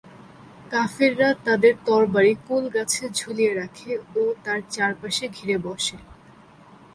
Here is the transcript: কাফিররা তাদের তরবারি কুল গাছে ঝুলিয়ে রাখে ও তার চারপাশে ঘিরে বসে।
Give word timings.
কাফিররা 0.71 1.29
তাদের 1.45 1.73
তরবারি 1.85 2.33
কুল 2.45 2.63
গাছে 2.75 3.03
ঝুলিয়ে 3.19 3.53
রাখে 3.53 3.91
ও 4.15 4.21
তার 4.43 4.59
চারপাশে 4.69 5.25
ঘিরে 5.37 5.57
বসে। 5.65 5.97